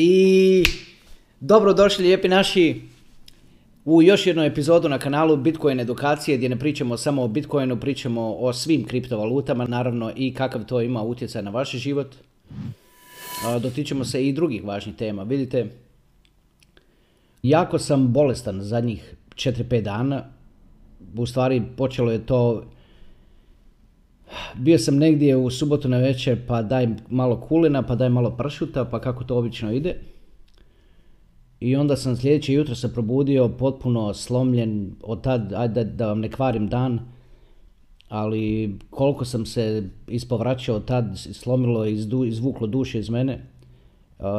[0.00, 0.64] I
[1.40, 2.82] dobro došli lijepi naši
[3.84, 8.34] u još jednu epizodu na kanalu Bitcoin edukacije gdje ne pričamo samo o Bitcoinu, pričamo
[8.34, 12.14] o svim kriptovalutama, naravno i kakav to ima utjecaj na vaš život.
[13.62, 15.22] Dotičemo se i drugih važnih tema.
[15.22, 15.66] Vidite,
[17.42, 20.24] jako sam bolestan zadnjih 4-5 dana.
[21.16, 22.64] U stvari počelo je to
[24.54, 28.84] bio sam negdje u subotu na večer pa daj malo kulina, pa daj malo pršuta,
[28.84, 29.96] pa kako to obično ide.
[31.60, 36.30] I onda sam sljedeće jutro se probudio potpuno slomljen od tad, ajde da vam ne
[36.30, 37.00] kvarim dan,
[38.08, 43.46] ali koliko sam se ispovraćao od tad, slomilo i izvuklo duše iz mene.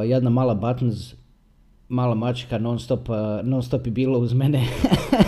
[0.05, 1.13] jedna mala buttons,
[1.89, 3.07] mala mačka non stop,
[3.43, 4.67] non stop je bilo uz mene.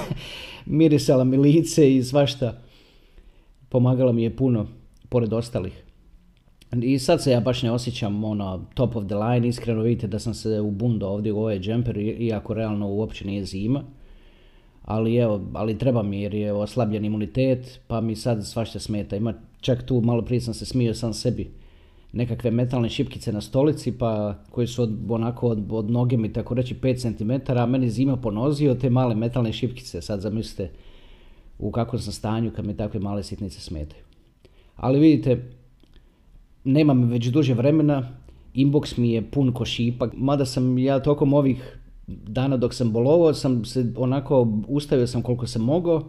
[0.65, 2.61] Mirisala mi lice i svašta
[3.71, 4.67] pomagala mi je puno,
[5.09, 5.83] pored ostalih.
[6.81, 10.19] I sad se ja baš ne osjećam ono top of the line, iskreno vidite da
[10.19, 13.83] sam se ubundo ovdje u ovaj džemper, iako realno uopće nije zima.
[14.81, 19.15] Ali evo, ali treba mi jer je oslabljen imunitet, pa mi sad svašta smeta.
[19.15, 21.51] Ima čak tu, malo prije sam se smio sam sebi,
[22.13, 26.53] nekakve metalne šipkice na stolici, pa koji su od, onako od, od noge mi tako
[26.53, 30.71] reći 5 cm, a meni zima ponozio te male metalne šipkice, sad zamislite
[31.61, 34.03] u kakvom sam stanju kad mi takve male sitnice smetaju.
[34.75, 35.51] Ali vidite,
[36.63, 38.09] nemam već duže vremena,
[38.53, 43.33] inbox mi je pun ko šipak, mada sam ja tokom ovih dana dok sam bolovao
[43.33, 46.03] sam se onako ustavio sam koliko sam mogao,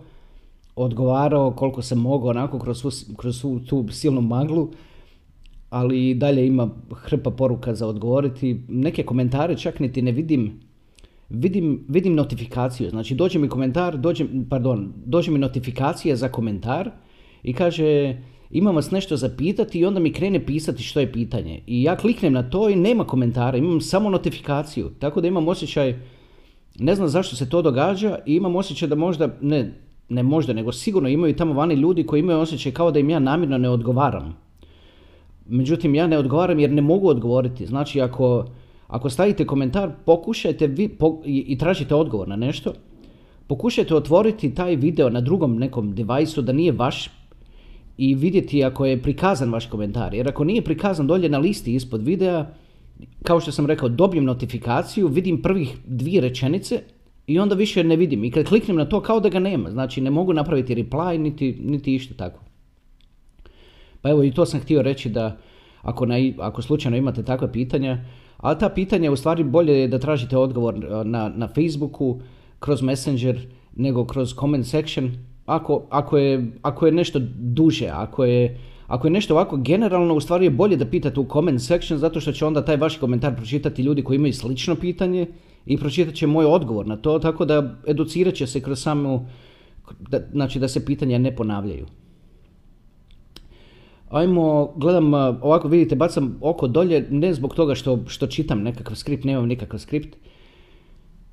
[0.76, 2.82] odgovarao koliko sam mogao onako kroz,
[3.16, 4.70] kroz svu tu silnu maglu,
[5.70, 8.60] ali dalje ima hrpa poruka za odgovoriti.
[8.68, 10.60] Neke komentare čak niti ne vidim
[11.32, 16.90] vidim, vidim notifikaciju, znači dođe mi komentar, dođe, pardon, dođe mi notifikacija za komentar
[17.42, 18.16] i kaže
[18.50, 21.60] imam vas nešto za pitati i onda mi krene pisati što je pitanje.
[21.66, 24.90] I ja kliknem na to i nema komentara, imam samo notifikaciju.
[24.98, 25.94] Tako da imam osjećaj,
[26.78, 29.74] ne znam zašto se to događa i imam osjećaj da možda, ne,
[30.08, 33.18] ne možda, nego sigurno imaju tamo vani ljudi koji imaju osjećaj kao da im ja
[33.18, 34.36] namjerno ne odgovaram.
[35.46, 37.66] Međutim, ja ne odgovaram jer ne mogu odgovoriti.
[37.66, 38.46] Znači, ako,
[38.92, 40.88] ako stavite komentar, pokušajte vi,
[41.24, 42.72] i tražite odgovor na nešto,
[43.46, 47.10] pokušajte otvoriti taj video na drugom nekom devajsu da nije vaš
[47.96, 50.14] i vidjeti ako je prikazan vaš komentar.
[50.14, 52.46] Jer ako nije prikazan dolje na listi ispod videa,
[53.22, 56.82] kao što sam rekao, dobijem notifikaciju, vidim prvih dvije rečenice
[57.26, 58.24] i onda više ne vidim.
[58.24, 59.70] I kad kliknem na to kao da ga nema.
[59.70, 62.40] Znači ne mogu napraviti reply niti, niti išta tako.
[64.02, 65.38] Pa evo i to sam htio reći da
[65.82, 67.98] ako, na, ako slučajno imate takva pitanja,
[68.42, 72.20] a ta pitanja u stvari bolje je da tražite odgovor e, na, na Facebooku,
[72.58, 75.10] kroz Messenger, nego kroz comment section.
[75.46, 80.20] Ako, ako, je, ako je nešto duže, ako je, ako je nešto ovako generalno, u
[80.20, 83.36] stvari je bolje da pitate u comment section, zato što će onda taj vaš komentar
[83.36, 85.26] pročitati ljudi koji imaju slično pitanje
[85.66, 89.26] i pročitat će moj odgovor na to, tako da educirat će se kroz samu,
[90.10, 91.86] da, znači da se pitanja ne ponavljaju.
[94.12, 99.24] Ajmo, gledam, ovako vidite, bacam oko dolje, ne zbog toga što, što čitam nekakav skript,
[99.24, 100.16] nemam nikakav skript,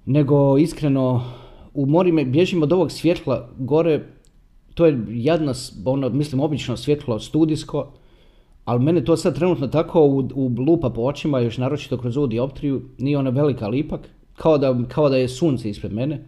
[0.05, 1.23] nego iskreno
[1.73, 4.05] u mori me, bježim od ovog svjetla gore,
[4.73, 5.53] to je jadno,
[5.85, 7.91] ono, mislim, obično svjetlo studijsko,
[8.65, 12.27] ali mene to sad trenutno tako u, u lupa po očima, još naročito kroz ovu
[12.27, 16.27] dioptriju, nije ona velika lipak, kao da, kao da je sunce ispred mene.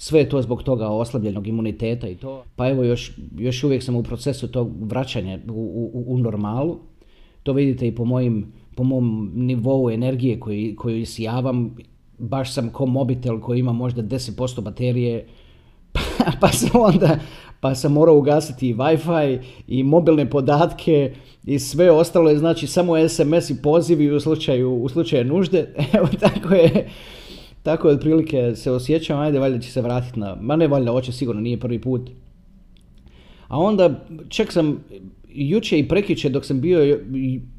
[0.00, 2.44] Sve je to zbog toga oslabljenog imuniteta i to.
[2.56, 6.78] Pa evo još, još uvijek sam u procesu tog vraćanja u, u, u normalu.
[7.42, 11.76] To vidite i po, mojim, po mom nivou energije koji, koju isijavam.
[12.18, 15.26] Baš sam ko mobitel koji ima možda 10% baterije.
[15.92, 17.18] Pa, pa sam onda
[17.60, 23.08] pa sam morao ugasiti i Wi-Fi i mobilne podatke i sve ostalo je znači samo
[23.08, 25.74] SMS i pozivi u slučaju, u slučaju nužde.
[25.96, 26.88] Evo tako je
[27.62, 31.12] tako je otprilike se osjećam, ajde valjda će se vratiti na, ma ne valjda, hoće
[31.12, 32.10] sigurno, nije prvi put.
[33.48, 34.84] A onda čak sam
[35.28, 37.00] juče i prekjuče dok sam bio,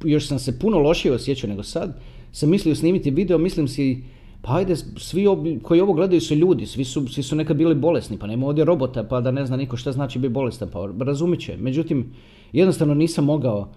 [0.04, 2.00] još sam se puno lošije osjećao nego sad,
[2.32, 4.04] sam mislio snimiti video, mislim si,
[4.42, 5.26] pa ajde, svi
[5.64, 8.66] koji ovo gledaju su ljudi, svi su, svi su nekad bili bolesni, pa nema ovdje
[8.66, 11.58] robota, pa da ne zna niko šta znači biti bolestan, pa razumit će.
[11.58, 12.14] Međutim,
[12.54, 13.74] jednostavno nisam mogao,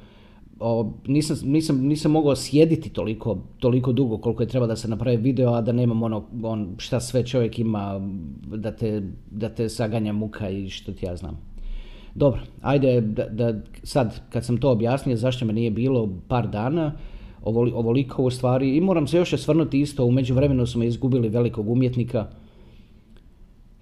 [0.60, 5.16] o, nisam, nisam, nisam mogao sjediti toliko, toliko dugo koliko je treba da se napravi
[5.16, 8.00] video, a da nemam ono on, šta sve čovjek ima
[8.46, 11.38] da te, da te saganja muka i što ti ja znam.
[12.14, 16.92] Dobro, ajde da, da sad kad sam to objasnio zašto me nije bilo par dana,
[17.44, 22.26] ovoliko u stvari i moram se još osvrnuti isto, u međuvremenu smo izgubili velikog umjetnika,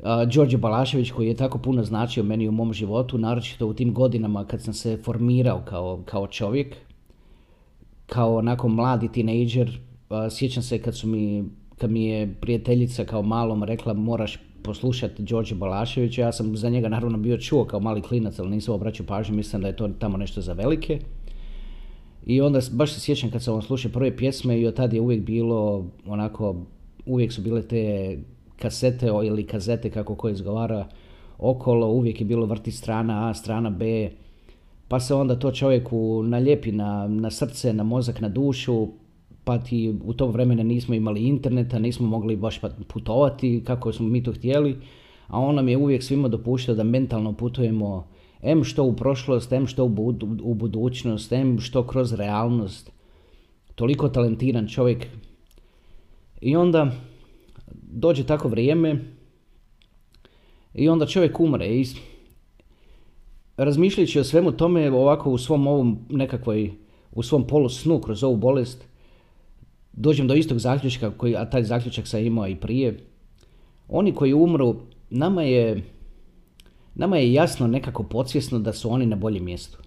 [0.02, 4.44] Đorđe Balašević koji je tako puno značio meni u mom životu, naročito u tim godinama
[4.44, 6.76] kad sam se formirao kao, kao čovjek,
[8.06, 9.78] kao onako mladi tinejdžer,
[10.30, 11.44] sjećam se kad su mi,
[11.78, 16.88] kad mi je prijateljica kao malom rekla moraš poslušati Đorđe Balaševića, ja sam za njega
[16.88, 20.16] naravno bio čuo kao mali klinac, ali nisam obraćao pažnju, mislim da je to tamo
[20.16, 20.98] nešto za velike.
[22.26, 25.00] I onda baš se sjećam kad sam on slušao prve pjesme i od tad je
[25.00, 26.56] uvijek bilo onako,
[27.06, 28.16] uvijek su bile te
[28.62, 30.86] kasete ili kazete kako ko izgovara
[31.38, 34.10] okolo, uvijek je bilo vrti strana A, strana B,
[34.88, 38.88] pa se onda to čovjeku naljepi na, na srce, na mozak, na dušu,
[39.44, 44.08] pa ti u tom vremenu nismo imali interneta, nismo mogli baš pa putovati kako smo
[44.08, 44.76] mi to htjeli,
[45.26, 48.06] a on nam je uvijek svima dopuštao da mentalno putujemo
[48.42, 52.92] em što u prošlost, em što u, u budućnost, em što kroz realnost.
[53.74, 55.06] Toliko talentiran čovjek.
[56.40, 56.90] I onda
[57.82, 59.04] dođe tako vrijeme
[60.74, 61.86] i onda čovjek umre i
[63.56, 66.72] razmišljajući o svemu tome ovako u svom ovom nekakvoj,
[67.12, 68.84] u svom polu snu kroz ovu bolest,
[69.92, 73.00] dođem do istog zaključka, koji, a taj zaključak sam imao i prije.
[73.88, 74.76] Oni koji umru,
[75.10, 75.82] nama je,
[76.94, 79.78] nama je jasno nekako podsvjesno da su oni na boljem mjestu.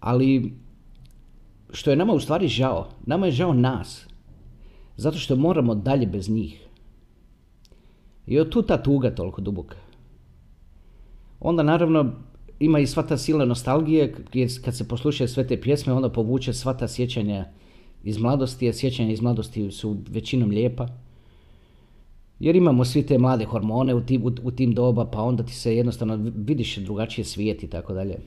[0.00, 0.52] Ali
[1.72, 4.06] što je nama u stvari žao, nama je žao nas,
[4.96, 6.68] zato što moramo dalje bez njih.
[8.26, 9.76] I od tu ta tuga toliko duboka.
[11.40, 12.12] Onda naravno
[12.60, 14.14] ima i sva ta sila nostalgije,
[14.64, 17.44] kad se poslušaju sve te pjesme, onda povuče sva ta sjećanja
[18.04, 20.88] iz mladosti, a sjećanja iz mladosti su većinom lijepa.
[22.38, 25.76] Jer imamo svi te mlade hormone u tim, u, tim doba, pa onda ti se
[25.76, 28.18] jednostavno vidiš drugačije svijet i tako dalje.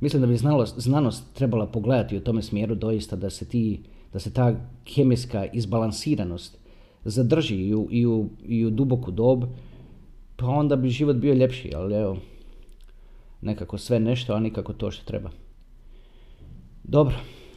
[0.00, 3.80] Mislim da bi znalost, znanost trebala pogledati u tome smjeru doista da se, ti,
[4.12, 4.54] da se ta
[4.84, 6.58] kemijska izbalansiranost
[7.04, 9.44] zadrži i u, i u, i u duboku dob,
[10.36, 12.16] pa onda bi život bio ljepši, ali evo,
[13.40, 15.30] nekako sve nešto, a nikako to što treba.
[16.84, 17.16] Dobro,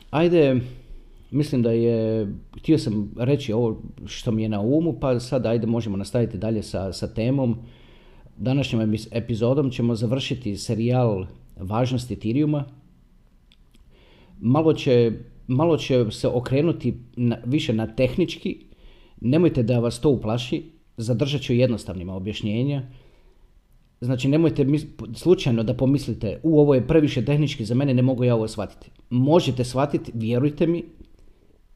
[0.09, 0.59] ajde,
[1.31, 2.27] mislim da je,
[2.57, 6.63] htio sam reći ovo što mi je na umu, pa sad ajde možemo nastaviti dalje
[6.63, 7.57] sa, sa temom.
[8.37, 11.25] Današnjom epizodom ćemo završiti serijal
[11.57, 12.65] važnosti Ethereuma.
[14.39, 15.11] Malo će,
[15.47, 18.65] malo će se okrenuti na, više na tehnički,
[19.21, 20.63] nemojte da vas to uplaši,
[20.97, 22.83] zadržat ću jednostavnima objašnjenja.
[24.01, 24.65] Znači nemojte
[25.15, 28.91] slučajno da pomislite u ovo je previše tehnički za mene, ne mogu ja ovo shvatiti.
[29.09, 30.83] Možete shvatiti, vjerujte mi,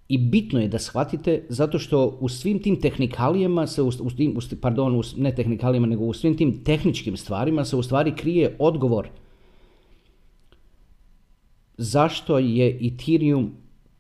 [0.10, 4.96] i bitno je da shvatite zato što u svim tim tehnikalijama se, u, tim, pardon,
[4.96, 9.10] u, ne tehnikalijama, nego u svim tim tehničkim stvarima se u stvari krije odgovor
[11.78, 13.52] zašto je Ethereum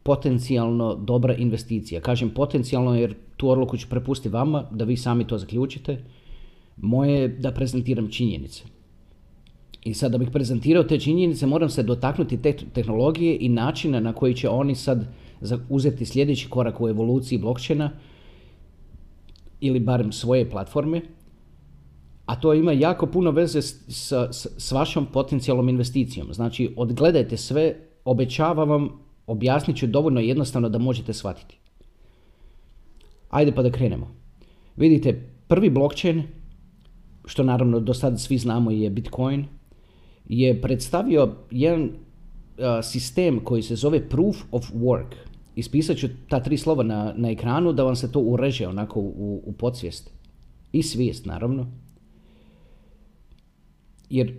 [0.03, 2.01] potencijalno dobra investicija.
[2.01, 5.97] Kažem potencijalno jer tu odluku ću prepustiti vama da vi sami to zaključite
[6.77, 8.63] moje je da prezentiram činjenice.
[9.83, 14.13] I sad da bih prezentirao te činjenice moram se dotaknuti te tehnologije i načina na
[14.13, 15.05] koji će oni sad
[15.69, 17.91] uzeti sljedeći korak u evoluciji blockchaina
[19.61, 21.01] ili barem svoje platforme.
[22.27, 24.11] A to ima jako puno veze s,
[24.57, 26.33] s, vašom potencijalnom investicijom.
[26.33, 27.75] Znači, odgledajte sve,
[28.05, 28.89] obećavam vam,
[29.27, 31.57] objasnit ću dovoljno jednostavno da možete shvatiti.
[33.29, 34.11] Ajde pa da krenemo.
[34.75, 36.23] Vidite, prvi blockchain
[37.25, 39.45] što naravno do sada svi znamo je Bitcoin,
[40.29, 41.89] je predstavio jedan
[42.83, 45.15] sistem koji se zove Proof of Work.
[45.55, 49.41] Ispisat ću ta tri slova na, na ekranu da vam se to ureže onako u,
[49.45, 50.11] u podsvijest.
[50.71, 51.67] I svijest, naravno.
[54.09, 54.33] Jer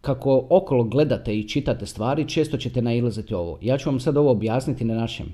[0.00, 3.58] kako okolo gledate i čitate stvari, često ćete nailaziti ovo.
[3.62, 5.26] Ja ću vam sad ovo objasniti na našem.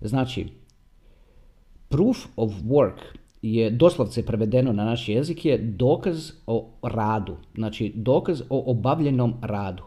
[0.00, 0.46] Znači,
[1.88, 3.00] proof of work
[3.42, 9.82] je doslovce prevedeno na naš jezik je dokaz o radu, znači dokaz o obavljenom radu.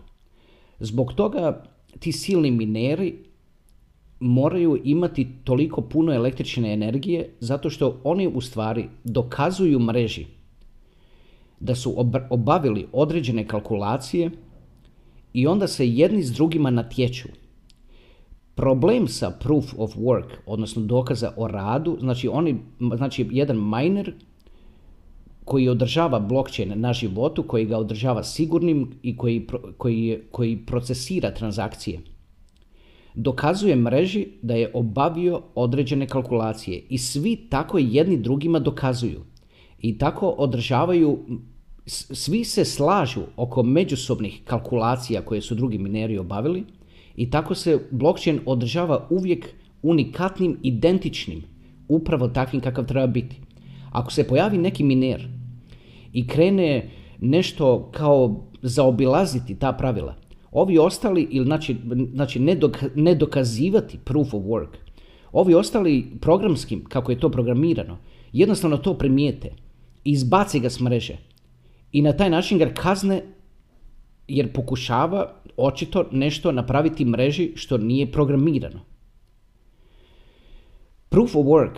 [0.79, 1.63] Zbog toga
[1.99, 3.15] ti silni mineri
[4.19, 10.25] moraju imati toliko puno električne energije zato što oni u stvari dokazuju mreži
[11.59, 11.95] da su
[12.29, 14.31] obavili određene kalkulacije
[15.33, 17.27] i onda se jedni s drugima natječu.
[18.55, 22.57] Problem sa proof of work, odnosno dokaza o radu, znači, oni,
[22.95, 24.13] znači jedan miner
[25.45, 29.47] koji održava blockchain na životu, koji ga održava sigurnim i koji,
[29.77, 31.99] koji, koji procesira transakcije,
[33.15, 39.21] dokazuje mreži da je obavio određene kalkulacije i svi tako jedni drugima dokazuju
[39.79, 41.19] i tako održavaju
[41.87, 46.63] svi se slažu oko međusobnih kalkulacija koje su drugi mineri obavili
[47.15, 49.49] i tako se blockchain održava uvijek
[49.81, 51.43] unikatnim, identičnim,
[51.87, 53.35] upravo takvim kakav treba biti.
[53.91, 55.27] Ako se pojavi neki miner
[56.13, 56.89] i krene
[57.21, 60.15] nešto kao zaobilaziti ta pravila,
[60.55, 61.75] Ovi ostali, ili znači,
[62.13, 62.39] znači
[62.95, 64.77] ne dokazivati proof of work,
[65.31, 67.97] ovi ostali programskim, kako je to programirano,
[68.33, 69.51] jednostavno to primijete
[70.05, 71.17] izbaci ga s mreže.
[71.91, 73.23] I na taj način ga kazne
[74.27, 78.79] jer pokušava očito nešto napraviti mreži što nije programirano.
[81.09, 81.77] Proof of work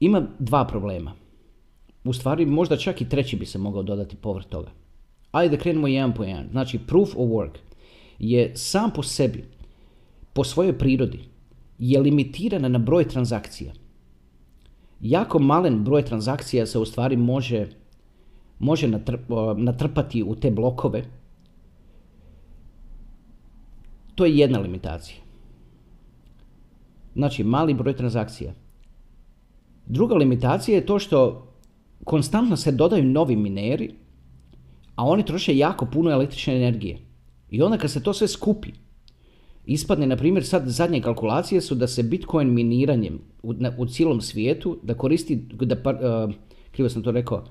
[0.00, 1.12] ima dva problema.
[2.04, 4.70] U stvari, možda čak i treći bi se mogao dodati povrh toga.
[5.32, 6.48] Ajde da krenemo jedan po jedan.
[6.50, 7.58] Znači, proof of work
[8.18, 9.44] je sam po sebi,
[10.32, 11.20] po svojoj prirodi,
[11.78, 13.72] je limitirana na broj transakcija.
[15.00, 17.68] Jako malen broj transakcija se u stvari može,
[18.58, 18.88] može
[19.56, 21.04] natrpati u te blokove.
[24.14, 25.18] To je jedna limitacija.
[27.14, 28.52] Znači, mali broj transakcija.
[29.86, 31.46] Druga limitacija je to što
[32.04, 33.94] konstantno se dodaju novi mineri,
[34.94, 36.98] a oni troše jako puno električne energije.
[37.50, 38.72] I onda kad se to sve skupi,
[39.66, 44.78] ispadne, na primjer, sad zadnje kalkulacije su da se Bitcoin miniranjem u, u cijelom svijetu,
[44.82, 46.34] da koristi, da, uh,
[46.70, 47.44] krivo sam to rekao,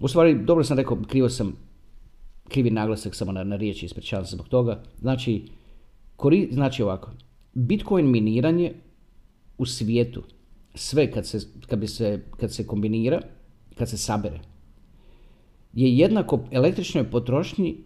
[0.00, 1.56] u stvari, dobro sam rekao, krivo sam,
[2.48, 4.82] krivi naglasak samo na, na riječi, ispričavam se zbog toga.
[5.00, 5.42] Znači,
[6.16, 7.10] kori, znači ovako,
[7.54, 8.72] Bitcoin miniranje
[9.58, 10.22] u svijetu,
[10.74, 13.20] sve kad se, kad, bi se, kad se kombinira,
[13.74, 14.40] kad se sabere,
[15.72, 17.76] je jednako električnoj potrošnji,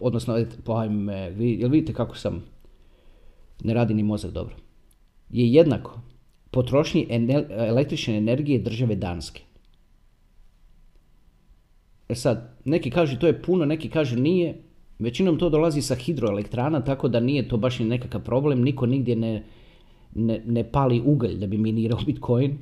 [0.00, 2.42] odnosno, pojme, jel vidite kako sam,
[3.62, 4.56] ne radi ni mozak dobro,
[5.30, 6.00] je jednako
[6.50, 7.06] potrošnji
[7.50, 9.42] električne energije države Danske.
[12.08, 14.60] E sad, neki kažu to je puno, neki kažu nije.
[14.98, 18.62] Većinom to dolazi sa hidroelektrana, tako da nije to baš ni nekakav problem.
[18.62, 19.44] Niko nigdje ne,
[20.14, 22.58] ne, ne pali ugalj da bi minirao Bitcoin,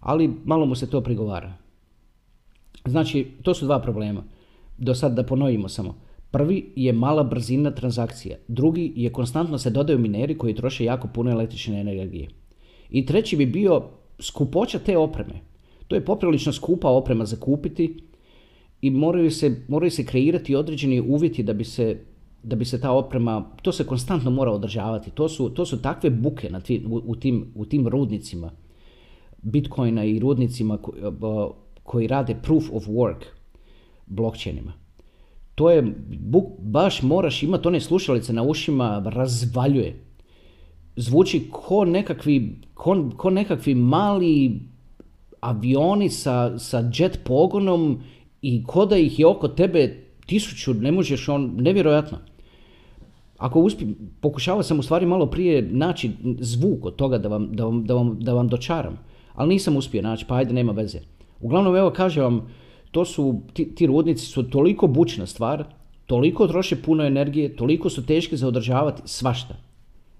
[0.00, 1.52] ali malo mu se to prigovara.
[2.84, 4.22] Znači, to su dva problema.
[4.78, 5.94] Do sad da ponovimo samo.
[6.30, 8.36] Prvi je mala brzina transakcija.
[8.48, 12.28] Drugi je konstantno se dodaju mineri koji troše jako puno električne energije.
[12.90, 13.82] I treći bi bio
[14.18, 15.40] skupoća te opreme.
[15.88, 17.96] To je poprilično skupa oprema za kupiti
[18.80, 22.00] i moraju se, moraju se kreirati određeni uvjeti da bi se
[22.42, 25.10] da bi se ta oprema, to se konstantno mora održavati.
[25.10, 28.50] To su, to su takve buke na u, u, tim, u tim rudnicima
[29.42, 30.78] Bitcoina i rudnicima
[31.82, 33.24] koji rade proof of work
[34.06, 34.72] blockchainima.
[35.56, 35.94] To je,
[36.58, 40.02] baš moraš imati one slušalice na ušima, razvaljuje.
[40.96, 44.60] Zvuči ko nekakvi, ko, ko nekakvi mali
[45.40, 48.00] avioni sa, sa jet pogonom
[48.42, 52.18] i ko da ih je oko tebe tisuću, ne možeš on, nevjerojatno.
[53.38, 56.10] Ako uspim, pokušavao sam u stvari malo prije naći
[56.40, 58.98] zvuk od toga da vam, da vam, da vam, da vam dočaram,
[59.34, 60.98] ali nisam uspio naći, pa ajde, nema veze.
[61.40, 62.48] Uglavnom, evo kažem vam,
[62.96, 65.64] to su, ti, ti rudnici su toliko bučna stvar,
[66.06, 69.56] toliko troše puno energije, toliko su teški za održavati svašta.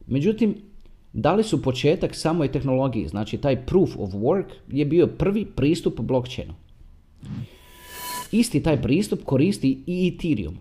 [0.07, 0.55] Međutim,
[1.13, 6.55] dali su početak samoj tehnologiji, znači taj proof of work je bio prvi pristup blockchainu.
[8.33, 10.59] Isti taj pristup koristi i Ethereum.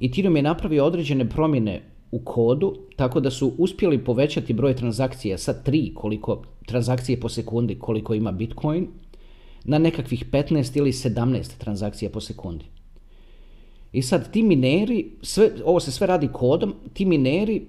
[0.00, 5.54] Ethereum je napravio određene promjene u kodu, tako da su uspjeli povećati broj transakcija sa
[5.66, 8.88] 3 koliko transakcije po sekundi koliko ima Bitcoin,
[9.66, 12.64] na nekakvih 15 ili 17 transakcija po sekundi.
[13.92, 17.66] I sad ti mineri, sve, ovo se sve radi kodom, ti mineri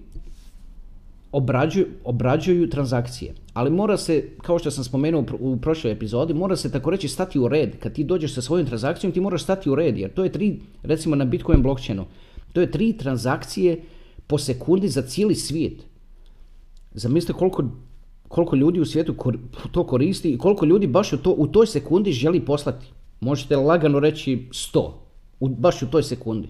[1.31, 3.33] obrađuju, obrađuju transakcije.
[3.53, 7.39] Ali mora se, kao što sam spomenuo u prošloj epizodi, mora se tako reći stati
[7.39, 7.79] u red.
[7.79, 10.59] Kad ti dođeš sa svojom transakcijom, ti moraš stati u red, jer to je tri,
[10.83, 12.05] recimo na Bitcoin blockchainu,
[12.53, 13.81] to je tri transakcije
[14.27, 15.83] po sekundi za cijeli svijet.
[16.93, 17.63] Zamislite koliko
[18.27, 19.15] koliko ljudi u svijetu
[19.72, 22.86] to koristi i koliko ljudi baš u, to, u toj sekundi želi poslati.
[23.19, 24.91] Možete lagano reći 100,
[25.39, 26.48] u, baš u toj sekundi.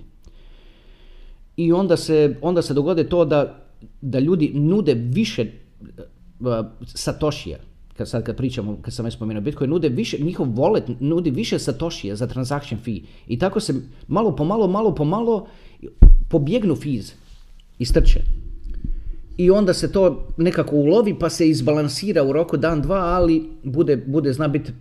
[1.57, 3.65] I onda se, onda se dogode to da,
[4.01, 5.45] da ljudi nude više
[6.39, 6.47] uh,
[6.85, 7.57] satošija,
[7.97, 11.59] kad sad kad pričamo, kad sam već spomenuo Bitcoin, nude više, njihov wallet nudi više
[11.59, 12.99] satošija za transaction fee.
[13.27, 13.73] I tako se
[14.07, 15.47] malo po malo, malo po malo
[16.29, 17.13] pobjegnu fees
[17.79, 18.19] i strče
[19.37, 23.97] i onda se to nekako ulovi pa se izbalansira u roku dan, dva, ali bude,
[23.97, 24.71] bude zna biti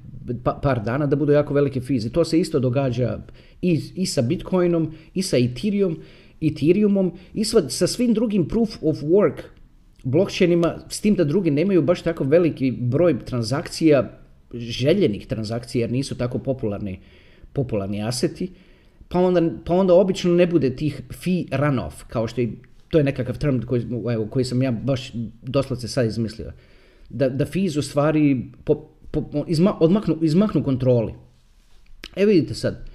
[0.44, 2.10] pa, par dana da budu jako velike fizi.
[2.10, 3.18] To se isto događa
[3.62, 5.98] i, i sa Bitcoinom, i sa Ethereum,
[6.40, 9.42] Ethereumom, i sa, sa svim drugim proof of work
[10.06, 14.18] blockchainima, s tim da drugi nemaju baš tako veliki broj transakcija,
[14.54, 16.98] željenih transakcija, jer nisu tako popularni,
[17.52, 18.50] popularni aseti,
[19.08, 22.52] pa onda, pa onda obično ne bude tih fee runoff, kao što i
[22.88, 25.12] to je nekakav term koji, evo, koji sam ja baš
[25.42, 26.52] doslovce sad izmislio.
[27.08, 31.14] Da, da fees u stvari po, po, izma, odmaknu, izmaknu kontroli.
[32.16, 32.86] Evo vidite sad,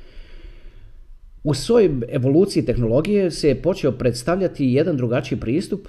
[1.43, 5.88] U svojoj evoluciji tehnologije se je počeo predstavljati jedan drugačiji pristup.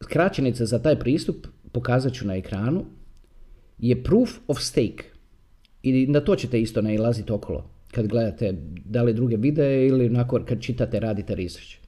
[0.00, 2.84] Skraćenica za taj pristup, pokazat ću na ekranu,
[3.78, 5.04] je proof of stake.
[5.82, 10.44] I na to ćete isto nailaziti okolo kad gledate da li druge videe ili nakon
[10.44, 11.83] kad čitate, radite research.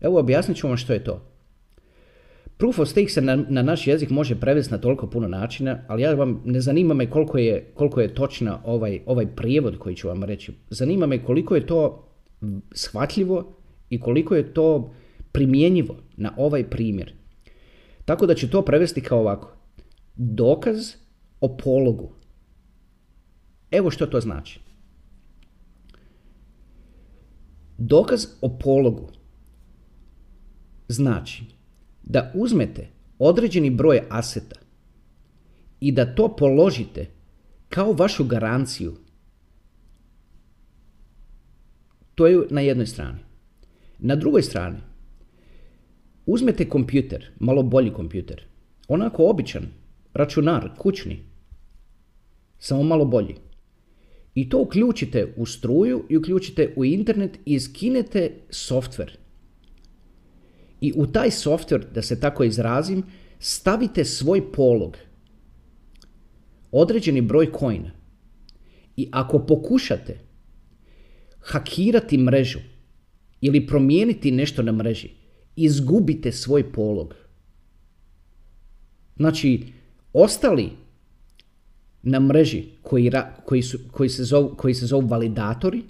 [0.00, 1.34] Evo objasnit ću vam što je to.
[2.56, 6.02] Proof of stake se na, na naš jezik može prevesti na toliko puno načina, ali
[6.02, 10.08] ja vam ne zanima me koliko je, koliko je točna ovaj, ovaj prijevod koji ću
[10.08, 10.52] vam reći.
[10.70, 12.08] Zanima me koliko je to
[12.72, 13.56] shvatljivo
[13.90, 14.94] i koliko je to
[15.32, 17.12] primjenjivo na ovaj primjer.
[18.04, 19.56] Tako da ću to prevesti kao ovako.
[20.16, 20.94] Dokaz
[21.40, 22.12] o pologu.
[23.70, 24.60] Evo što to znači.
[27.78, 29.10] Dokaz o pologu
[30.88, 31.44] znači
[32.02, 32.88] da uzmete
[33.18, 34.60] određeni broj aseta
[35.80, 37.06] i da to položite
[37.68, 38.94] kao vašu garanciju.
[42.14, 43.18] To je na jednoj strani.
[43.98, 44.78] Na drugoj strani,
[46.26, 48.44] uzmete kompjuter, malo bolji kompjuter,
[48.88, 49.66] onako običan,
[50.14, 51.18] računar, kućni,
[52.58, 53.34] samo malo bolji.
[54.34, 59.18] I to uključite u struju i uključite u internet i skinete softver
[60.84, 63.02] i u taj software, da se tako izrazim,
[63.38, 64.96] stavite svoj polog,
[66.72, 67.90] određeni broj coina.
[68.96, 70.18] I ako pokušate
[71.40, 72.58] hakirati mrežu
[73.40, 75.08] ili promijeniti nešto na mreži,
[75.56, 77.14] izgubite svoj polog.
[79.16, 79.62] Znači,
[80.12, 80.70] ostali
[82.02, 83.10] na mreži koji,
[83.44, 85.82] koji, su, koji, se, zovu, koji se zovu validatori,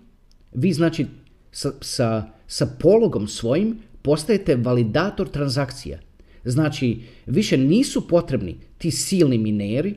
[0.52, 1.06] vi znači
[1.52, 5.98] sa, sa, sa pologom svojim postajete validator transakcija.
[6.44, 9.94] Znači, više nisu potrebni ti silni mineri,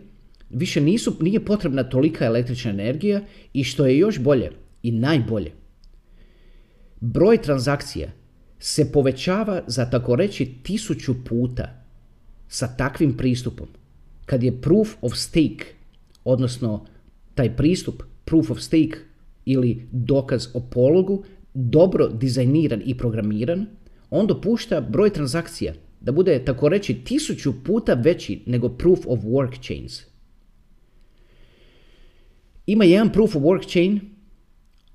[0.49, 3.21] više nisu, nije potrebna tolika električna energija
[3.53, 4.51] i što je još bolje
[4.83, 5.51] i najbolje,
[6.99, 8.11] broj transakcija
[8.59, 11.83] se povećava za tako reći tisuću puta
[12.47, 13.67] sa takvim pristupom.
[14.25, 15.65] Kad je proof of stake,
[16.23, 16.85] odnosno
[17.35, 18.97] taj pristup proof of stake
[19.45, 23.65] ili dokaz o pologu, dobro dizajniran i programiran,
[24.09, 29.61] on dopušta broj transakcija da bude tako reći tisuću puta veći nego proof of work
[29.61, 30.01] chains.
[32.65, 33.99] Ima jedan proof of work chain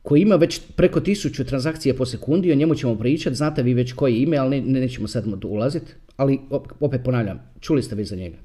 [0.03, 3.93] koji ima već preko tisuću transakcija po sekundi, o njemu ćemo pričati, znate vi već
[3.93, 6.41] koji ime, ali ne, nećemo sad tu ulaziti, ali
[6.81, 8.37] opet ponavljam, čuli ste vi za njega,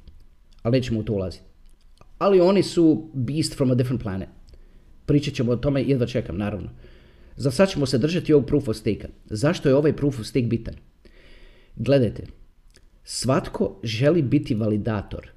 [0.61, 1.43] ali nećemo u to ulaziti.
[2.17, 4.29] Ali oni su beast from a different planet.
[5.05, 6.69] Pričat ćemo o tome, jedva čekam, naravno.
[7.37, 10.45] Za sad ćemo se držati ovog proof of stake Zašto je ovaj proof of stake
[10.45, 10.73] bitan?
[11.75, 12.23] Gledajte,
[13.03, 15.29] svatko želi biti validator.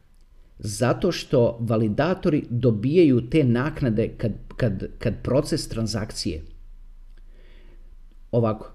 [0.59, 6.43] Zato što validatori dobijaju te naknade kad, kad, kad proces transakcije.
[8.31, 8.73] Ovako,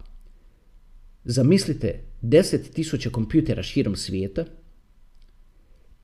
[1.24, 4.46] zamislite 10.000 kompjutera širom svijeta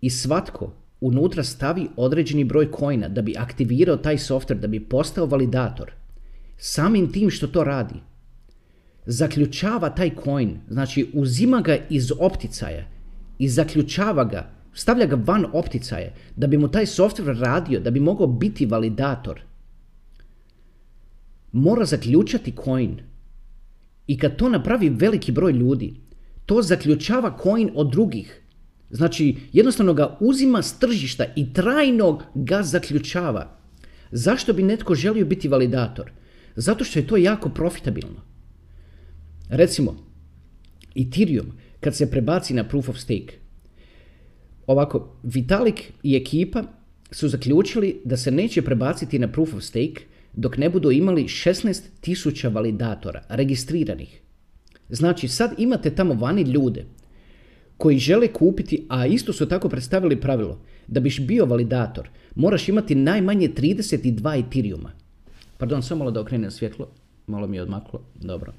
[0.02, 5.26] i svatko unutra stavi određeni broj kojina da bi aktivirao taj software, da bi postao
[5.26, 6.01] validator
[6.64, 7.96] samim tim što to radi,
[9.06, 12.86] zaključava taj coin, znači uzima ga iz opticaja
[13.40, 18.00] i zaključava ga, stavlja ga van opticaja, da bi mu taj software radio, da bi
[18.00, 19.42] mogao biti validator.
[21.52, 23.00] Mora zaključati coin.
[24.08, 25.94] I kad to napravi veliki broj ljudi,
[26.46, 28.42] to zaključava coin od drugih.
[28.90, 33.58] Znači, jednostavno ga uzima s tržišta i trajno ga zaključava.
[34.12, 36.12] Zašto bi netko želio biti validator?
[36.56, 38.22] Zato što je to jako profitabilno.
[39.50, 39.96] Recimo,
[40.96, 43.34] Ethereum, kad se prebaci na proof of stake,
[44.68, 46.64] ovako, Vitalik i ekipa
[47.12, 50.02] su zaključili da se neće prebaciti na proof of stake
[50.34, 54.22] dok ne budu imali 16.000 validatora registriranih.
[54.90, 56.86] Znači, sad imate tamo vani ljude
[57.78, 62.96] koji žele kupiti, a isto su tako predstavili pravilo, da biš bio validator, moraš imati
[62.96, 64.92] najmanje 32 Ethereuma.
[65.62, 66.88] Pardon, samo malo da okrenem svjetlo.
[67.28, 68.02] Malo mi je odmaklo.
[68.16, 68.54] Dobro.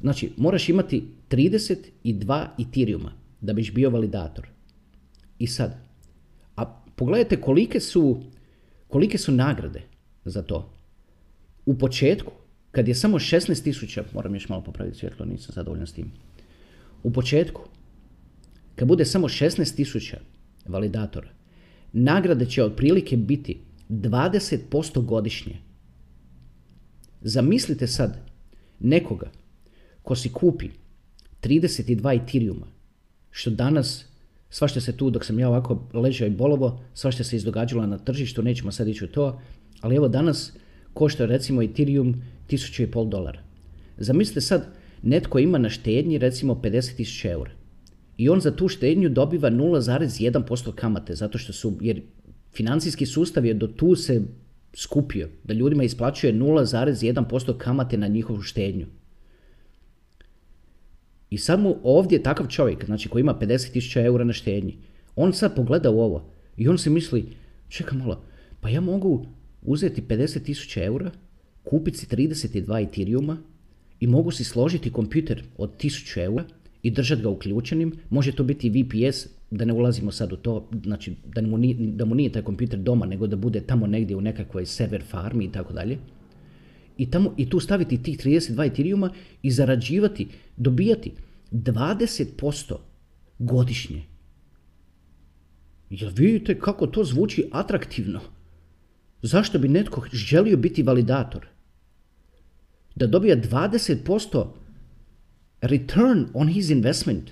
[0.00, 4.48] Znači, moraš imati 32 Ethereuma da biš bio validator.
[5.38, 5.76] I sad,
[6.56, 8.22] a pogledajte kolike su,
[8.88, 9.82] kolike su nagrade
[10.24, 10.72] za to.
[11.66, 12.32] U početku,
[12.70, 16.12] kad je samo 16.000, moram još malo popraviti svjetlo, nisam zadovoljan s tim.
[17.02, 17.62] U početku,
[18.74, 20.14] kad bude samo 16.000
[20.68, 21.28] validatora,
[21.92, 25.56] nagrade će otprilike biti 20% godišnje.
[27.20, 28.18] Zamislite sad
[28.80, 29.30] nekoga
[30.02, 30.68] ko si kupi
[31.42, 32.66] 32 Ethereuma,
[33.30, 34.04] što danas,
[34.50, 38.42] svašta se tu dok sam ja ovako ležao i bolovo, svašta se izdogađalo na tržištu,
[38.42, 39.40] nećemo sad ići u to,
[39.80, 40.52] ali evo danas
[40.92, 43.42] košta recimo Ethereum 1500 dolara.
[43.98, 44.66] Zamislite sad,
[45.02, 47.50] netko ima na štednji recimo 50.000 eura.
[48.16, 52.02] I on za tu štednju dobiva 0,1% kamate, zato što su, jer
[52.52, 54.22] financijski sustav je do tu se
[54.74, 58.86] skupio, da ljudima isplaćuje 0,1% kamate na njihovu štednju.
[61.30, 64.78] I sad mu ovdje takav čovjek, znači koji ima 50.000 eura na štednji,
[65.16, 67.24] on sad pogleda u ovo i on se misli,
[67.68, 68.22] čekaj malo,
[68.60, 69.26] pa ja mogu
[69.62, 71.10] uzeti 50.000 eura,
[71.64, 73.38] kupiti si 32 Ethereuma
[74.00, 76.44] i mogu si složiti kompjuter od 1000 eura
[76.82, 77.92] i držati ga uključenim.
[78.10, 82.04] Može to biti VPS, da ne ulazimo sad u to, znači da mu nije, da
[82.04, 85.52] mu nije taj kompjuter doma, nego da bude tamo negdje u nekakvoj server farmi i
[85.52, 85.98] tako dalje.
[86.98, 89.10] I, tamo, I tu staviti tih 32 Ethereuma
[89.42, 91.12] i zarađivati, dobijati
[91.52, 92.74] 20%
[93.38, 94.02] godišnje.
[95.90, 98.20] Jel vidite kako to zvuči atraktivno?
[99.22, 101.46] Zašto bi netko želio biti validator?
[102.94, 104.46] Da dobija 20%
[105.60, 107.30] return on his investment.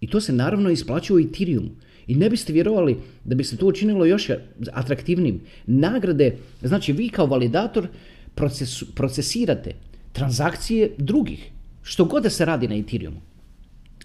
[0.00, 1.70] I to se naravno isplaćuje u Ethereumu.
[2.06, 4.30] I ne biste vjerovali da bi se to učinilo još
[4.72, 5.40] atraktivnim.
[5.66, 7.88] Nagrade, znači vi kao validator
[8.94, 9.74] procesirate
[10.12, 11.50] transakcije drugih.
[11.82, 13.20] Što god da se radi na Ethereumu.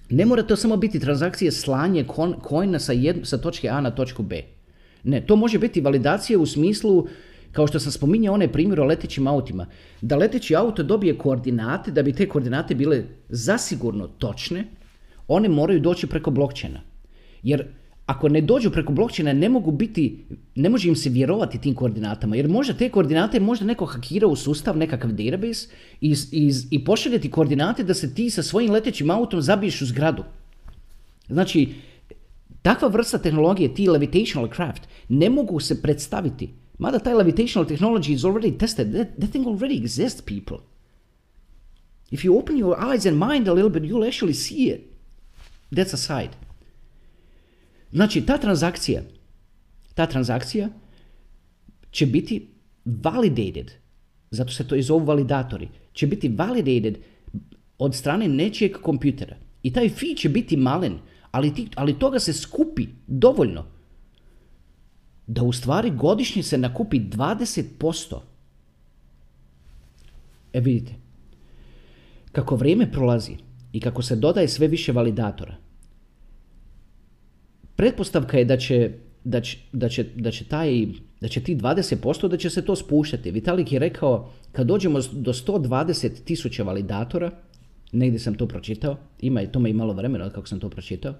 [0.09, 2.05] Ne mora to samo biti transakcije slanje
[2.49, 4.41] coina sa, sa točke A na točku B.
[5.03, 7.07] Ne, to može biti validacija u smislu,
[7.51, 9.65] kao što sam spominjao onaj primjer o letećim autima,
[10.01, 14.65] da leteći auto dobije koordinate, da bi te koordinate bile zasigurno točne,
[15.27, 16.81] one moraju doći preko blockchaina.
[17.43, 17.67] Jer
[18.05, 22.35] ako ne dođu preko blockchaina ne mogu biti, ne može im se vjerovati tim koordinatama,
[22.35, 25.67] jer možda te koordinate možda neko hakira u sustav, nekakav database
[26.01, 29.85] i, i, i pošalje ti koordinate da se ti sa svojim letećim autom zabiješ u
[29.85, 30.23] zgradu.
[31.27, 31.73] Znači,
[32.61, 36.49] takva vrsta tehnologije, ti levitational craft, ne mogu se predstaviti.
[36.77, 38.93] Mada taj levitational technology is already tested.
[38.93, 40.57] That, that thing already exists, people.
[42.11, 44.94] If you open your eyes and mind a little bit, you'll actually see it.
[45.71, 46.37] That's a side.
[47.91, 49.01] Znači, ta transakcija,
[49.93, 50.69] ta transakcija
[51.91, 52.47] će biti
[52.85, 53.71] validated,
[54.31, 56.97] zato se to i zovu validatori, će biti validated
[57.77, 59.35] od strane nečijeg kompjutera.
[59.63, 60.97] I taj fee će biti malen,
[61.31, 63.65] ali, ti, ali toga se skupi dovoljno
[65.27, 68.19] da u stvari godišnje se nakupi 20%.
[70.53, 70.93] E vidite,
[72.31, 73.37] kako vrijeme prolazi
[73.75, 75.55] i kako se dodaje sve više validatora,
[77.75, 78.91] pretpostavka je da će,
[79.23, 80.85] da će, da će, da će taj
[81.21, 83.31] da će ti 20% da će se to spuštati.
[83.31, 87.31] Vitalik je rekao kad dođemo do 120 tisuća validatora,
[87.91, 91.13] negdje sam to pročitao, ima i tome i malo vremena od kako sam to pročitao,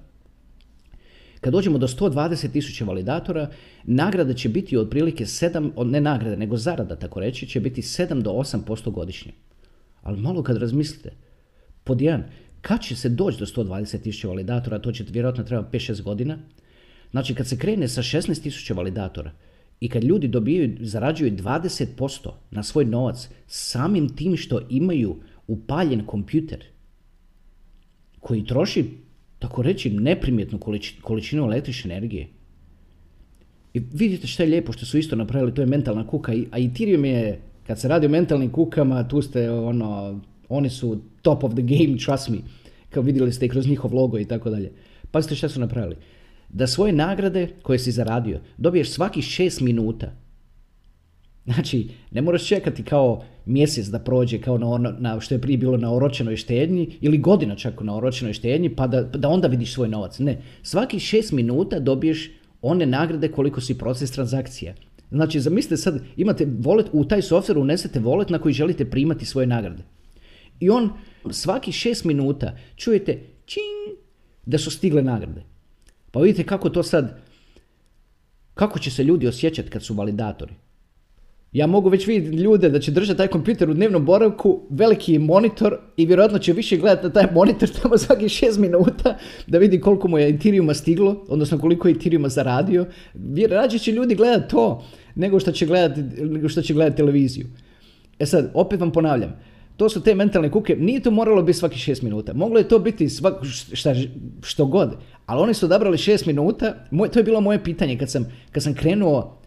[1.42, 3.50] kad dođemo do 120 tisuća validatora,
[3.84, 8.32] nagrada će biti otprilike 7, ne nagrada, nego zarada, tako reći, će biti 7 do
[8.32, 9.32] 8% godišnje.
[10.02, 11.12] Ali malo kad razmislite,
[11.84, 12.24] pod jedan,
[12.68, 16.38] kad će se doći do 120 tisuća validatora, to će vjerojatno treba 5-6 godina.
[17.12, 19.32] Znači kad se krene sa 16 tisuća validatora
[19.80, 25.16] i kad ljudi dobijaju, zarađuju 20% na svoj novac samim tim što imaju
[25.48, 26.64] upaljen kompjuter
[28.20, 28.86] koji troši,
[29.40, 30.60] tako reći, neprimjetnu
[31.02, 32.28] količinu električne energije.
[33.74, 37.06] I vidite što je lijepo što su isto napravili, to je mentalna kuka, a Ethereum
[37.06, 41.62] je, kad se radi o mentalnim kukama, tu ste ono, oni su top of the
[41.62, 42.38] game, trust me.
[42.90, 44.72] Kao vidjeli ste kroz njihov logo i tako dalje.
[45.12, 45.96] Pazite šta su napravili.
[46.50, 50.12] Da svoje nagrade koje si zaradio dobiješ svaki šest minuta.
[51.46, 55.58] Znači, ne moraš čekati kao mjesec da prođe kao na, ono, na što je prije
[55.58, 59.74] bilo na oročenoj štednji ili godina čak na oročenoj štednji pa da, da onda vidiš
[59.74, 60.20] svoj novac.
[60.20, 62.32] Ne, svaki šest minuta dobiješ
[62.62, 64.74] one nagrade koliko si proces transakcija.
[65.12, 69.48] Znači, zamislite sad, imate wallet, u taj software unesete wallet na koji želite primati svoje
[69.48, 69.84] nagrade.
[70.60, 70.90] I on
[71.32, 73.98] svaki šest minuta čujete čing
[74.46, 75.44] da su stigle nagrade.
[76.12, 77.20] Pa vidite kako to sad,
[78.54, 80.54] kako će se ljudi osjećati kad su validatori.
[81.56, 85.78] Ja mogu već vidjeti ljude da će držati taj kompjuter u dnevnom boravku, veliki monitor
[85.98, 90.08] i vjerojatno će više gledati na taj monitor tamo svaki šest minuta da vidi koliko
[90.08, 92.86] mu je Ethereuma stiglo, odnosno koliko je Ethereuma zaradio.
[93.50, 94.84] Rađe će ljudi gledati to
[95.16, 97.48] nego što će gledati, nego što će gledati televiziju.
[98.20, 99.40] E sad, opet vam ponavljam,
[99.78, 102.34] to su te mentalne kuke, nije to moralo biti svaki šest minuta.
[102.34, 103.34] Moglo je to biti svak,
[103.74, 103.94] šta,
[104.44, 104.96] što god.
[105.26, 106.74] Ali oni su odabrali šest minuta.
[106.92, 109.38] Moj, to je bilo moje pitanje kad sam, kad sam krenuo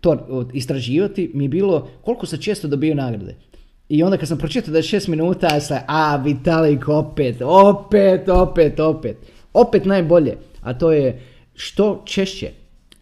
[0.00, 1.30] to istraživati.
[1.34, 3.34] Mi je bilo koliko se često dobiju nagrade.
[3.88, 8.28] I onda kad sam pročitao da je šest minuta, ja sam, a Vitalik opet, opet,
[8.28, 9.16] opet, opet.
[9.52, 10.36] Opet najbolje.
[10.62, 11.22] A to je
[11.54, 12.50] što češće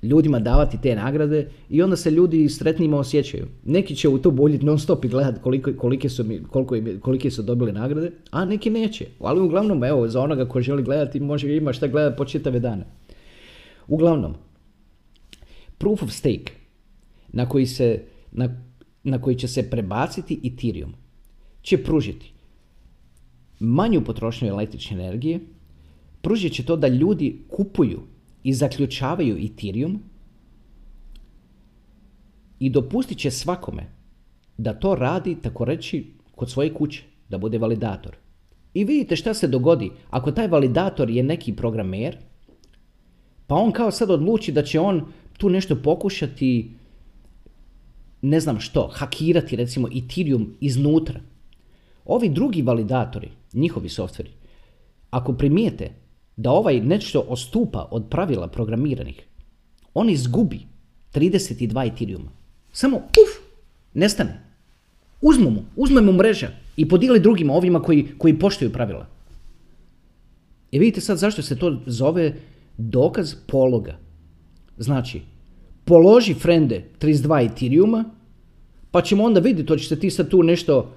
[0.07, 3.47] ljudima davati te nagrade i onda se ljudi sretnijima osjećaju.
[3.65, 7.43] Neki će u to boljiti non stop i gledati koliko, kolike, su, koliko kolike su
[7.43, 9.07] dobili nagrade, a neki neće.
[9.21, 12.87] Ali uglavnom, evo, za onoga ko želi gledati, može ima šta gledati po čitave dane.
[13.89, 14.35] Uglavnom,
[15.79, 16.53] proof of stake
[17.29, 18.63] na koji, se, na,
[19.03, 20.95] na koji će se prebaciti Ethereum
[21.63, 22.33] će pružiti
[23.59, 25.41] manju potrošnju električne energije,
[26.23, 28.01] pružit će to da ljudi kupuju
[28.47, 30.03] i zaključavaju Ethereum
[32.59, 33.87] i dopustit će svakome
[34.59, 38.17] da to radi, tako reći, kod svoje kuće, da bude validator.
[38.75, 42.17] I vidite šta se dogodi ako taj validator je neki programer,
[43.47, 45.03] pa on kao sad odluči da će on
[45.39, 46.71] tu nešto pokušati,
[48.23, 51.21] ne znam što, hakirati recimo Ethereum iznutra.
[52.05, 54.31] Ovi drugi validatori, njihovi softveri,
[55.11, 56.06] ako primijete
[56.37, 59.27] da ovaj nešto ostupa od pravila programiranih,
[59.95, 60.61] on izgubi
[61.15, 62.31] 32 Ethereuma.
[62.73, 63.43] Samo uf,
[63.95, 64.43] nestane.
[65.21, 69.07] Uzmu mu, uzme mu mreža i podijeli drugima, ovima koji, koji poštuju pravila.
[70.71, 72.35] I vidite sad zašto se to zove
[72.77, 73.99] dokaz pologa.
[74.79, 75.21] Znači,
[75.85, 78.05] položi frende 32 Ethereuma,
[78.91, 80.96] pa ćemo onda vidjeti, to će se ti sad tu nešto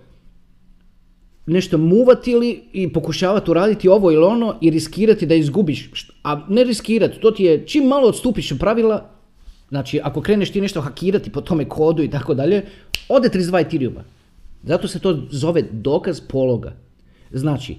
[1.50, 5.92] nešto muvati ili i pokušavati uraditi ovo ili ono i riskirati da izgubiš.
[6.24, 9.10] A ne riskirati, to ti je čim malo odstupiš od pravila,
[9.70, 12.66] znači ako kreneš ti nešto hakirati po tome kodu i tako dalje,
[13.10, 14.04] ode 32 Ethereuma.
[14.64, 16.76] Zato se to zove dokaz pologa.
[17.32, 17.78] Znači,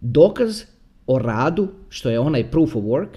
[0.00, 0.62] dokaz
[1.06, 3.16] o radu, što je onaj proof of work,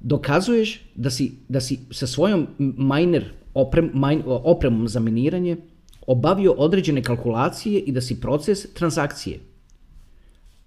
[0.00, 3.92] dokazuješ da si, da si sa svojom miner oprem,
[4.26, 5.56] opremom za miniranje
[6.06, 9.40] obavio određene kalkulacije i da si proces transakcije.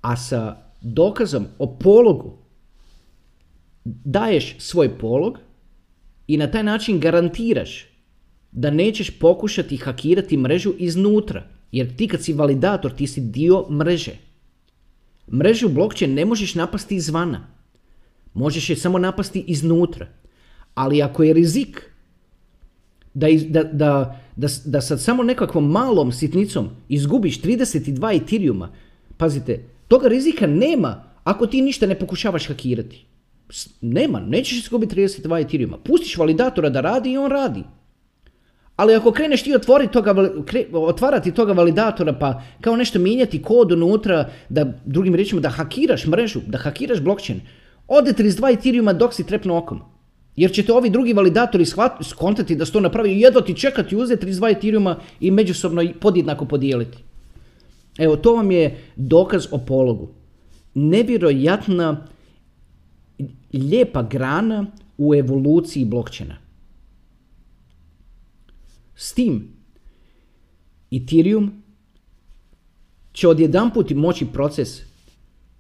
[0.02, 2.38] A sa dokazom o pologu
[3.86, 5.40] daješ svoj polog
[6.28, 7.86] i na taj način garantiraš
[8.52, 11.44] da nećeš pokušati hakirati mrežu iznutra.
[11.72, 14.12] Jer ti kad si validator, ti si dio mreže.
[15.34, 17.48] Mrežu blockchain ne možeš napasti izvana.
[18.34, 20.08] Možeš je samo napasti iznutra.
[20.74, 21.92] Ali ako je rizik
[23.14, 28.70] da, da, da, da, da sa samo nekakvom malom sitnicom izgubiš 32 Ethereuma,
[29.18, 33.06] pazite, toga rizika nema ako ti ništa ne pokušavaš hakirati.
[33.82, 35.78] Nema, nećeš izgubiti 32 Ethereuma.
[35.78, 37.64] Pustiš validatora da radi i on radi.
[38.76, 40.16] Ali ako kreneš ti otvoriti toga,
[40.74, 46.40] otvarati toga validatora pa kao nešto mijenjati kod unutra, da drugim riječima da hakiraš mrežu,
[46.48, 47.42] da hakiraš blockchain,
[47.88, 49.82] ode 32 Ethereuma dok si trepnu okom.
[50.36, 51.66] Jer ćete ovi drugi validatori
[52.04, 56.98] skontati da se to napravi jedva ti čekati uzeti 32 Ethereuma i međusobno podjednako podijeliti.
[57.98, 60.10] Evo, to vam je dokaz o pologu.
[60.74, 62.08] Nevjerojatna,
[63.54, 64.66] lijepa grana
[64.98, 66.38] u evoluciji blokčena.
[68.96, 69.56] S tim,
[70.92, 71.64] Ethereum
[73.14, 74.82] će odjedanput moći proces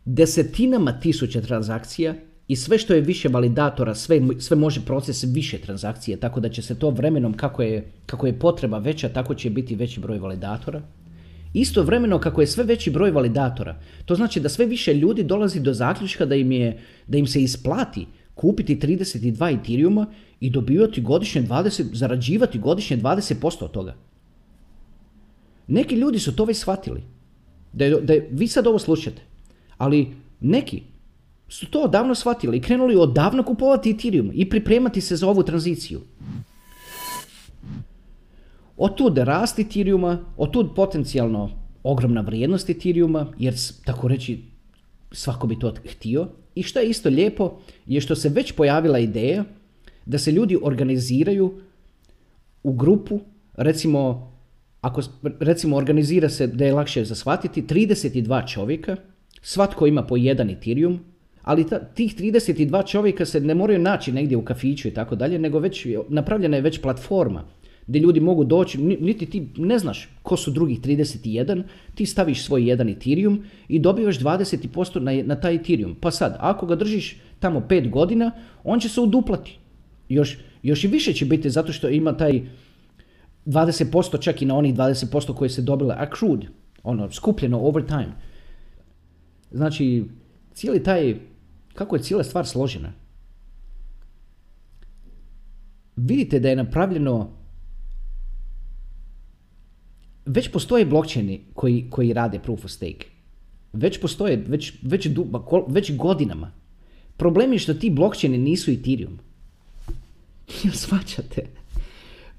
[0.05, 2.15] desetinama tisuća transakcija
[2.47, 6.61] i sve što je više validatora, sve, sve može proces više transakcije, tako da će
[6.61, 10.81] se to vremenom, kako je, kako je potreba veća, tako će biti veći broj validatora.
[11.53, 15.59] Isto vremeno kako je sve veći broj validatora, to znači da sve više ljudi dolazi
[15.59, 18.05] do zaključka da im, je, da im se isplati
[18.35, 20.05] kupiti 32 Ethereuma
[20.39, 23.95] i dobivati godišnje 20, zarađivati godišnje 20% od toga.
[25.67, 27.03] Neki ljudi su to već shvatili.
[27.73, 29.21] Da, je, da je, vi sad ovo slušate,
[29.77, 30.07] ali
[30.41, 30.81] neki
[31.47, 36.01] su to odavno shvatili i krenuli odavno kupovati Ethereum i pripremati se za ovu tranziciju.
[38.77, 41.49] Otud rast Ethereuma, otud potencijalno
[41.83, 43.53] ogromna vrijednost Ethereuma, jer
[43.85, 44.43] tako reći
[45.11, 46.27] svako bi to htio.
[46.55, 49.43] I što je isto lijepo je što se već pojavila ideja
[50.05, 51.61] da se ljudi organiziraju
[52.63, 53.19] u grupu,
[53.53, 54.31] recimo,
[54.81, 55.01] ako
[55.39, 58.95] recimo organizira se da je lakše za shvatiti, 32 čovjeka,
[59.41, 60.99] svatko ima po jedan Ethereum,
[61.45, 65.39] ali ta, tih 32 čovjeka se ne moraju naći negdje u kafiću i tako dalje,
[65.39, 67.43] nego već napravljena je već platforma
[67.87, 71.63] gdje ljudi mogu doći, niti ti ne znaš ko su drugih 31,
[71.95, 75.95] ti staviš svoj jedan Ethereum i dobivaš 20% na, na taj Ethereum.
[76.01, 78.31] Pa sad, ako ga držiš tamo 5 godina,
[78.63, 79.59] on će se uduplati.
[80.09, 82.41] Još, još i više će biti zato što ima taj
[83.45, 86.45] 20% čak i na onih 20% koje se dobile accrued,
[86.83, 88.13] ono, skupljeno over time.
[89.51, 90.03] Znači,
[90.53, 91.15] cijeli taj
[91.75, 92.93] kako je cijela stvar složena.
[95.95, 97.29] Vidite da je napravljeno
[100.25, 103.07] već postoje blockchaini koji, koji rade proof of stake.
[103.73, 105.09] Već postoje, već, već,
[105.67, 106.51] već godinama.
[107.17, 109.19] Problem je što ti blockchaini nisu Ethereum.
[110.63, 111.45] Jel svačate?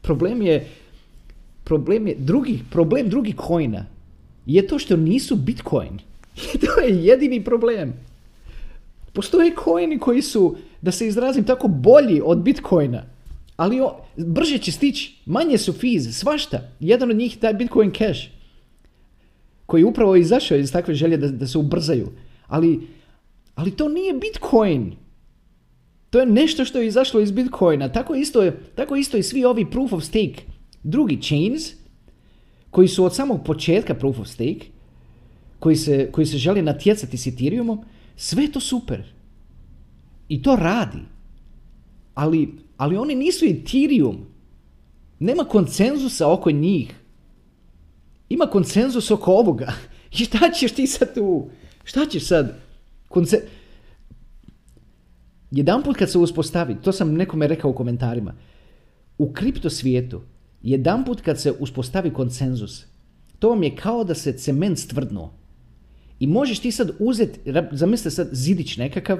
[0.02, 0.66] Problem je,
[1.64, 3.86] problem je, drugi, problem drugih coina
[4.46, 5.98] je to što nisu Bitcoin.
[6.62, 7.92] to je jedini problem.
[9.16, 13.04] Postoje coini koji su, da se izrazim tako, bolji od Bitcoina.
[13.56, 16.60] Ali o, brže će stići, manje su fees, svašta.
[16.80, 18.28] Jedan od njih je taj Bitcoin Cash.
[19.66, 22.12] Koji je upravo izašao iz takve želje da, da se ubrzaju.
[22.46, 22.80] Ali,
[23.54, 24.92] ali to nije Bitcoin.
[26.10, 27.88] To je nešto što je izašlo iz Bitcoina.
[27.92, 30.44] Tako isto, je, tako isto i svi ovi proof of stake
[30.82, 31.72] drugi chains
[32.70, 34.66] koji su od samog početka proof of stake
[35.58, 37.84] koji se, koji se žele natjecati s Ethereumom,
[38.16, 39.02] sve to super.
[40.28, 40.98] I to radi.
[42.14, 44.26] Ali, ali oni nisu Ethereum.
[45.18, 46.94] Nema konsenzusa oko njih.
[48.28, 49.72] Ima konsenzus oko ovoga.
[50.12, 51.50] I šta ćeš ti sad tu?
[51.84, 52.58] Šta ćeš sad?
[53.08, 53.42] Konce...
[55.50, 58.34] Jedan put kad se uspostavi, to sam nekome rekao u komentarima,
[59.18, 60.20] u kripto svijetu,
[60.62, 62.84] jedan put kad se uspostavi konsenzus,
[63.38, 65.32] to vam je kao da se cement stvrdnuo.
[66.20, 67.40] I možeš ti sad uzeti,
[67.72, 69.18] zamislite sad zidić nekakav,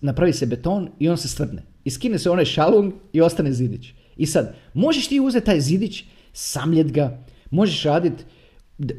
[0.00, 1.62] napravi se beton i on se stvrdne.
[1.84, 3.92] I skine se onaj šalung i ostane zidić.
[4.16, 8.24] I sad, možeš ti uzeti taj zidić, samljet ga, možeš raditi,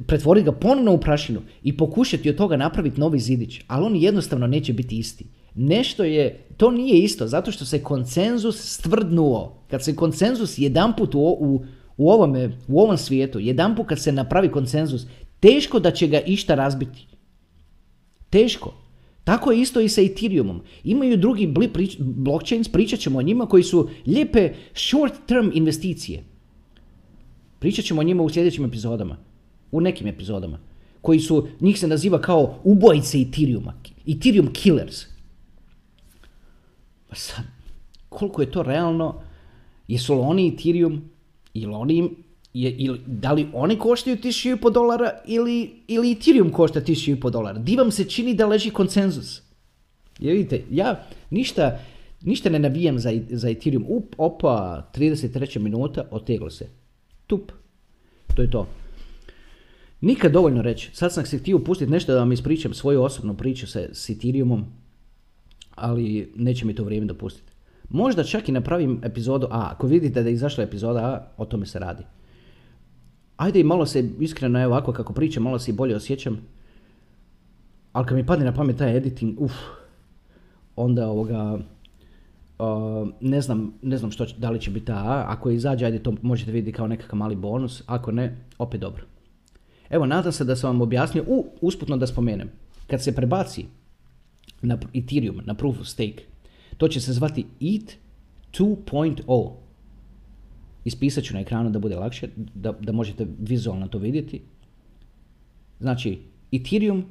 [0.07, 4.47] pretvoriti ga ponovno u prašinu i pokušati od toga napraviti novi zidić, ali on jednostavno
[4.47, 5.25] neće biti isti.
[5.55, 9.63] Nešto je, to nije isto, zato što se konsenzus stvrdnuo.
[9.69, 11.65] Kad se konsenzus jedanput u, u,
[11.97, 15.05] u, ovome, u ovom svijetu, jedanput kad se napravi konsenzus,
[15.39, 17.07] teško da će ga išta razbiti.
[18.29, 18.73] Teško.
[19.23, 20.61] Tako je isto i sa Ethereumom.
[20.83, 21.53] Imaju drugi
[21.99, 26.23] blockchains, pričat ćemo o njima, koji su lijepe short term investicije.
[27.59, 29.17] Pričat ćemo o njima u sljedećim epizodama.
[29.71, 30.59] U nekim epizodama.
[31.01, 33.73] Koji su, njih se naziva kao ubojice Ethereuma.
[34.07, 35.05] Ethereum killers.
[37.09, 37.45] Pa sad,
[38.09, 39.21] koliko je to realno?
[39.87, 41.01] Jesu li oni Ethereum?
[41.53, 42.09] Ili oni
[42.55, 47.59] je, ili, da li oni koštaju 1500 dolara ili, ili Ethereum košta 1500 dolara?
[47.59, 49.41] Di vam se čini da leži konsenzus?
[50.19, 51.79] Je, vidite, ja ništa,
[52.21, 53.85] ništa ne navijam za, za Ethereum.
[53.87, 55.59] Up, opa, 33.
[55.59, 56.69] minuta, oteglo se.
[57.27, 57.51] Tup.
[58.35, 58.67] To je to.
[60.01, 60.89] Nikad dovoljno reći.
[60.93, 64.65] Sad sam se htio pustiti nešto da vam ispričam svoju osobnu priču sa, s Ethereumom,
[65.75, 67.51] ali neće mi to vrijeme dopustiti.
[67.89, 69.69] Možda čak i napravim epizodu A.
[69.71, 72.03] Ako vidite da je izašla epizoda A, o tome se radi
[73.37, 76.41] ajde malo se, iskreno je ovako kako pričam, malo se i bolje osjećam.
[77.93, 79.53] Ali kad mi padne na pamet taj editing, uf,
[80.75, 81.59] onda ovoga,
[82.59, 86.13] uh, ne znam, ne znam što, da li će biti ta ako izađe, ajde to
[86.21, 89.03] možete vidjeti kao nekakav mali bonus, ako ne, opet dobro.
[89.89, 92.49] Evo, nadam se da sam vam objasnio, u, usputno da spomenem,
[92.87, 93.65] kad se prebaci
[94.61, 96.23] na Ethereum, na Proof of Stake,
[96.77, 97.93] to će se zvati ETH
[98.53, 99.64] 2.0.
[100.85, 104.41] Ispisat ću na ekranu da bude lakše, da, da možete vizualno to vidjeti.
[105.79, 106.19] Znači,
[106.51, 107.05] Ethereum,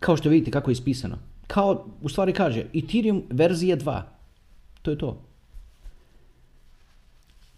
[0.00, 4.02] kao što vidite kako je ispisano, kao u stvari kaže Ethereum verzija 2.
[4.82, 5.24] To je to.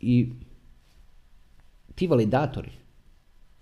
[0.00, 0.28] I
[1.94, 2.70] ti validatori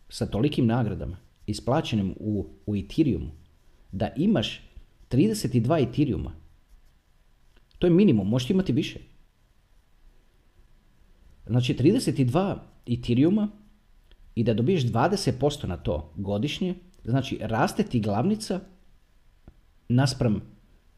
[0.08, 1.16] sa tolikim nagradama
[1.46, 3.30] isplaćenim u, u Ethereumu,
[3.92, 4.60] da imaš
[5.10, 6.32] 32 Ethereuma,
[7.78, 8.98] to je minimum, možeš imati više.
[11.46, 13.48] Znači 32 Ethereuma
[14.34, 16.74] i da dobiješ 20% na to godišnje,
[17.04, 18.60] znači raste ti glavnica
[19.88, 20.40] naspram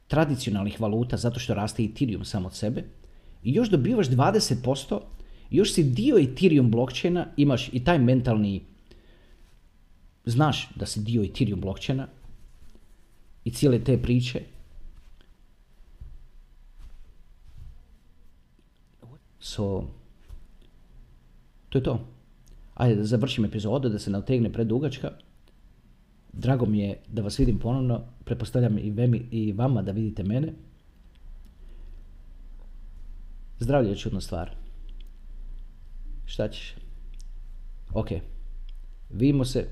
[0.07, 2.85] tradicionalnih valuta zato što raste Ethereum sam od sebe
[3.42, 5.00] i još dobivaš 20%,
[5.50, 8.62] još si dio Ethereum blockchaina, imaš i taj mentalni,
[10.24, 12.09] znaš da si dio Ethereum blockchaina
[13.44, 14.42] i cijele te priče.
[19.40, 19.85] So,
[21.74, 22.00] to je to.
[22.74, 25.10] Ajde da završim epizodu, da se ne otegne predugačka.
[26.32, 28.00] Drago mi je da vas vidim ponovno.
[28.24, 30.52] Prepostavljam i, vemi, i vama da vidite mene.
[33.58, 34.50] Zdravlje je čudna stvar.
[36.27, 36.75] Šta ćeš?
[37.94, 38.08] Ok.
[39.10, 39.66] Vidimo se.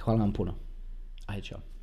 [0.00, 0.54] Hvala vam puno.
[1.26, 1.70] Ajde, čao.